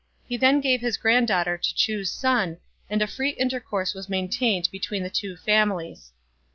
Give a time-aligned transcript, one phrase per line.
[0.27, 2.57] He then gave his grand daughter to Chu's son,
[2.89, 6.11] and a free intercourse was main tained between the two families.